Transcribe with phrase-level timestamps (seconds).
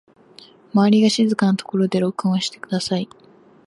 [0.73, 3.07] 周りが静かなところで録音してください